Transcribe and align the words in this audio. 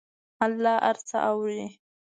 الله 0.45 0.75
هر 0.85 0.97
څه 1.07 1.17
اوري. 1.29 1.63